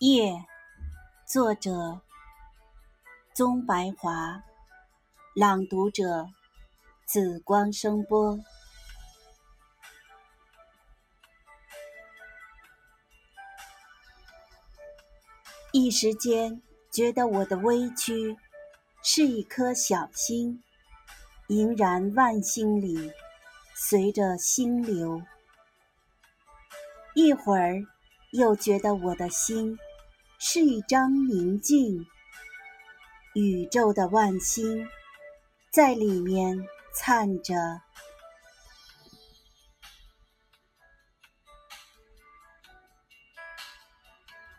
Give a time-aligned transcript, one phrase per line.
[0.00, 0.46] 夜，
[1.26, 2.00] 作者：
[3.34, 4.42] 宗白华，
[5.34, 6.26] 朗读者：
[7.04, 8.38] 紫光声波。
[15.72, 18.34] 一时间，觉得我的微躯
[19.02, 20.64] 是一颗小星，
[21.48, 23.12] 萦然万星里，
[23.74, 25.22] 随着星流。
[27.14, 27.84] 一会儿，
[28.32, 29.78] 又觉得我的心。
[30.42, 32.06] 是一张明镜，
[33.34, 34.88] 宇宙的万星
[35.70, 36.58] 在里面
[36.94, 37.54] 灿着。